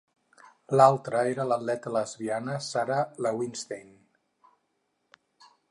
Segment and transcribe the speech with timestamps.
[0.79, 3.97] L'altra era l'atleta lesbiana Sara Lewinstein.